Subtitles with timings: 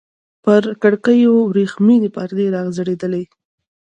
[0.43, 3.23] پر کړکيو ورېښمينې پردې راځړېدلې.